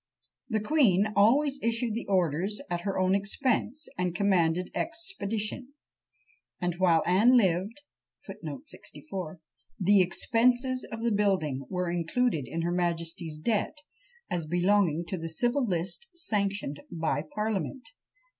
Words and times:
The 0.49 0.59
queen 0.61 1.13
always 1.15 1.61
issued 1.61 1.93
the 1.93 2.07
orders 2.07 2.59
at 2.71 2.81
her 2.81 2.97
own 2.97 3.13
expense, 3.13 3.87
and 3.99 4.15
commanded 4.15 4.71
expedition; 4.73 5.75
and 6.59 6.73
while 6.79 7.03
Anne 7.05 7.37
lived, 7.37 7.81
the 8.27 10.01
expenses 10.03 10.87
of 10.91 11.03
the 11.03 11.11
building 11.11 11.67
were 11.69 11.91
included 11.91 12.47
in 12.47 12.63
her 12.63 12.71
majesty's 12.71 13.37
debts, 13.37 13.83
as 14.27 14.47
belonging 14.47 15.05
to 15.05 15.19
the 15.19 15.29
civil 15.29 15.63
list 15.63 16.07
sanctioned 16.15 16.81
by 16.89 17.21
parliament. 17.35 17.91